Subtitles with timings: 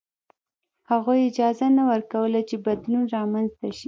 [0.89, 3.79] هغوی اجازه نه ورکوله چې بدلون رامنځته شي.